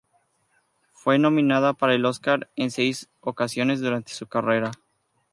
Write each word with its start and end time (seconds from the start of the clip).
Fue 0.93 1.19
nominada 1.19 1.73
para 1.73 1.93
el 1.93 2.05
Óscar 2.05 2.49
en 2.55 2.71
seis 2.71 3.11
ocasiones 3.19 3.81
durante 3.81 4.13
su 4.15 4.25
carrera. 4.25 4.71